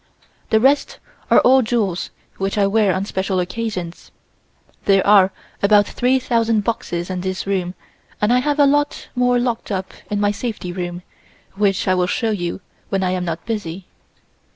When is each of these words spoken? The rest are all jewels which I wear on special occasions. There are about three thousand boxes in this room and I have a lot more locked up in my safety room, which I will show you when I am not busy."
The 0.49 0.59
rest 0.59 0.97
are 1.29 1.41
all 1.41 1.61
jewels 1.61 2.09
which 2.39 2.57
I 2.57 2.65
wear 2.65 2.91
on 2.95 3.05
special 3.05 3.39
occasions. 3.39 4.09
There 4.85 5.05
are 5.05 5.31
about 5.61 5.85
three 5.85 6.17
thousand 6.17 6.63
boxes 6.63 7.11
in 7.11 7.21
this 7.21 7.45
room 7.45 7.75
and 8.19 8.33
I 8.33 8.39
have 8.39 8.57
a 8.57 8.65
lot 8.65 9.09
more 9.13 9.37
locked 9.37 9.71
up 9.71 9.93
in 10.09 10.19
my 10.19 10.31
safety 10.31 10.73
room, 10.73 11.03
which 11.53 11.87
I 11.87 11.93
will 11.93 12.07
show 12.07 12.31
you 12.31 12.61
when 12.89 13.03
I 13.03 13.11
am 13.11 13.25
not 13.25 13.45
busy." 13.45 13.85